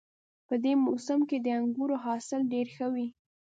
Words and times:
په 0.47 0.55
دې 0.63 0.73
موسم 0.85 1.19
کې 1.29 1.37
د 1.41 1.47
انګورو 1.59 1.95
حاصل 2.05 2.41
ډېر 2.53 2.67
ښه 2.75 2.87
وي 2.93 3.07